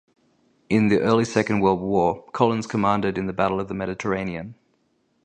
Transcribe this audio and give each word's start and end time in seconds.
In 0.67 0.87
the 0.87 0.99
early 0.99 1.25
Second 1.25 1.59
World 1.59 1.79
War, 1.79 2.23
Collins 2.31 2.65
commanded 2.65 3.19
in 3.19 3.27
the 3.27 3.33
Battle 3.33 3.59
of 3.59 3.67
the 3.67 3.75
Mediterranean. 3.75 4.55